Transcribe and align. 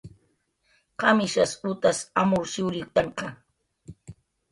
¿Qamishas 0.99 1.51
utas 1.73 1.97
amurshuyriwktanqa? 2.21 3.27